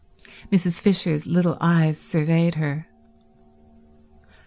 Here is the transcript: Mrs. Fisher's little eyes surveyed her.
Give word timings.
Mrs. 0.51 0.81
Fisher's 0.81 1.27
little 1.27 1.57
eyes 1.61 1.99
surveyed 1.99 2.55
her. 2.55 2.87